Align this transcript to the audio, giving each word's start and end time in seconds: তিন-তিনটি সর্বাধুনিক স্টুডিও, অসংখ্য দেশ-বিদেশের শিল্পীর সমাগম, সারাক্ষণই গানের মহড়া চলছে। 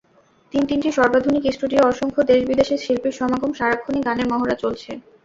তিন-তিনটি 0.53 0.89
সর্বাধুনিক 0.91 1.43
স্টুডিও, 1.55 1.81
অসংখ্য 1.83 2.21
দেশ-বিদেশের 2.23 2.83
শিল্পীর 2.85 3.17
সমাগম, 3.19 3.51
সারাক্ষণই 3.53 4.01
গানের 4.01 4.27
মহড়া 4.31 4.55
চলছে। 4.55 4.91